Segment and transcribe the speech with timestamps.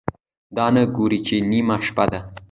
[0.55, 2.19] دا نه ګوري چې نیمه شپه ده،